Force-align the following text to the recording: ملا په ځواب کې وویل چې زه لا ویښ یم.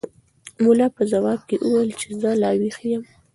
ملا 0.63 0.87
په 0.95 1.03
ځواب 1.11 1.39
کې 1.47 1.55
وویل 1.63 1.91
چې 1.99 2.07
زه 2.21 2.29
لا 2.41 2.51
ویښ 2.59 2.77
یم. 2.91 3.03